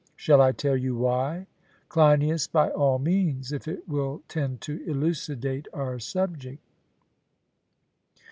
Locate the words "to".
4.61-4.81